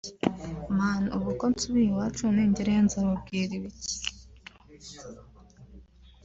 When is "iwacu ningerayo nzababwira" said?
1.91-3.53